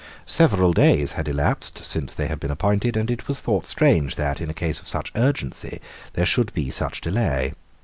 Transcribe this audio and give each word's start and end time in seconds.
Several 0.25 0.73
days 0.73 1.11
had 1.11 1.27
elapsed 1.27 1.85
since 1.85 2.15
they 2.15 2.25
had 2.25 2.39
been 2.39 2.49
appointed; 2.49 2.97
and 2.97 3.11
it 3.11 3.27
was 3.27 3.39
thought 3.39 3.67
strange 3.67 4.15
that, 4.15 4.41
in 4.41 4.49
a 4.49 4.51
case 4.55 4.79
of 4.79 4.87
such 4.87 5.11
urgency, 5.15 5.79
there 6.13 6.25
should 6.25 6.51
be 6.55 6.71
such 6.71 7.01
delay. 7.01 7.53